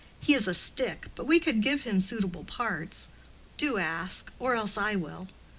[0.19, 3.09] He is a stick, but we could give him suitable parts.
[3.57, 5.27] Do ask, or else I will."